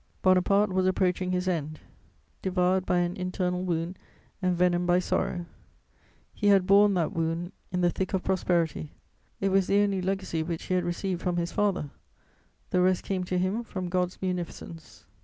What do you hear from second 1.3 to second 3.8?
his end; devoured by an internal